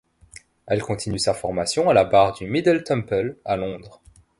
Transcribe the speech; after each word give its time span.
Elle 0.65 0.81
continue 0.81 1.19
sa 1.19 1.35
formation 1.35 1.87
à 1.87 1.93
la 1.93 2.03
barre 2.05 2.33
du 2.33 2.47
Middle 2.49 2.83
Temple 2.83 3.37
à 3.45 3.55
Londres. 3.55 4.01